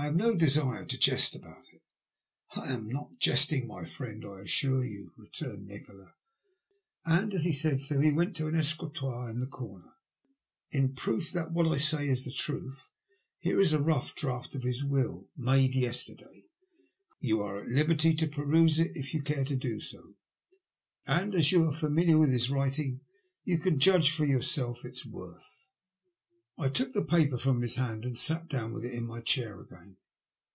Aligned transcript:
I 0.00 0.04
have 0.04 0.14
no 0.14 0.32
desire 0.36 0.84
to 0.84 0.96
jest 0.96 1.34
about 1.34 1.72
it."'' 1.72 1.82
I 2.54 2.72
am 2.72 2.88
not 2.88 3.18
jesting, 3.18 3.66
my 3.66 3.82
friend, 3.82 4.24
I 4.24 4.42
assure 4.42 4.84
you," 4.84 5.12
re 5.16 5.28
turned 5.28 5.66
Nikola, 5.66 6.14
and, 7.04 7.34
as 7.34 7.42
he 7.42 7.52
said 7.52 7.80
so, 7.80 7.98
he 7.98 8.12
went 8.12 8.36
to 8.36 8.46
an 8.46 8.54
escritoire 8.54 9.28
in 9.28 9.40
the 9.40 9.46
comer. 9.48 9.96
*' 10.34 10.70
In 10.70 10.94
proof 10.94 11.32
that 11.32 11.50
what 11.50 11.66
I 11.66 11.78
say 11.78 12.08
is 12.08 12.24
the 12.24 12.30
truth, 12.30 12.90
here 13.40 13.58
is 13.58 13.72
a 13.72 13.82
rough 13.82 14.14
draft 14.14 14.54
of 14.54 14.62
his 14.62 14.84
will, 14.84 15.26
made 15.36 15.74
yesterday. 15.74 16.44
You 17.18 17.40
are 17.42 17.62
at 17.64 17.68
liberty 17.68 18.14
to 18.14 18.28
peruse 18.28 18.78
it 18.78 18.92
if 18.94 19.12
you 19.12 19.20
care 19.20 19.44
to 19.44 19.56
do 19.56 19.80
so, 19.80 20.14
and 21.08 21.34
as 21.34 21.50
you 21.50 21.64
are 21.64 21.72
familiar 21.72 22.18
with 22.18 22.30
his 22.30 22.50
writing, 22.50 23.00
you 23.42 23.58
can 23.58 23.80
judge 23.80 24.12
for 24.12 24.24
yourself 24.24 24.78
of 24.84 24.90
its 24.90 25.04
worth." 25.04 25.64
I 26.60 26.68
took 26.68 26.92
the 26.92 27.04
paper 27.04 27.38
from 27.38 27.62
his 27.62 27.76
hand 27.76 28.04
and 28.04 28.18
sat 28.18 28.48
down 28.48 28.72
with 28.72 28.84
it 28.84 28.92
in 28.92 29.06
my 29.06 29.20
chair 29.20 29.60
again. 29.60 29.96